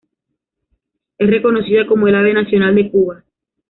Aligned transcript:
Es 1.19 1.29
reconocida 1.29 1.85
como 1.85 2.07
el 2.07 2.15
ave 2.15 2.33
nacional 2.33 2.73
de 2.73 2.89
Cuba. 2.89 3.23